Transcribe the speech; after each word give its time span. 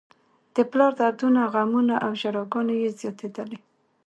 د 0.55 0.57
پلار 0.71 0.91
دردونه، 1.01 1.41
غمونه 1.53 1.95
او 2.05 2.11
ژړاګانې 2.21 2.75
یې 2.83 2.89
زياتېدلې. 2.99 3.59